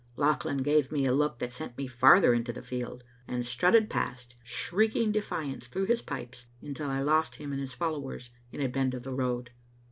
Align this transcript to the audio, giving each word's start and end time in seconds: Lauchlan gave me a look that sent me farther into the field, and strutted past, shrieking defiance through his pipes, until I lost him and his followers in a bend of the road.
Lauchlan 0.15 0.63
gave 0.63 0.91
me 0.91 1.05
a 1.05 1.13
look 1.13 1.37
that 1.37 1.51
sent 1.51 1.77
me 1.77 1.85
farther 1.85 2.33
into 2.33 2.51
the 2.51 2.63
field, 2.63 3.03
and 3.27 3.45
strutted 3.45 3.87
past, 3.87 4.35
shrieking 4.43 5.11
defiance 5.11 5.67
through 5.67 5.85
his 5.85 6.01
pipes, 6.01 6.47
until 6.59 6.89
I 6.89 7.01
lost 7.03 7.35
him 7.35 7.51
and 7.51 7.61
his 7.61 7.75
followers 7.75 8.31
in 8.51 8.61
a 8.61 8.67
bend 8.67 8.95
of 8.95 9.03
the 9.03 9.13
road. 9.13 9.51